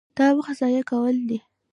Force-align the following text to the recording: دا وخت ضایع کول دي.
دا 0.17 0.27
وخت 0.37 0.55
ضایع 0.61 0.83
کول 0.91 1.15
دي. 1.29 1.39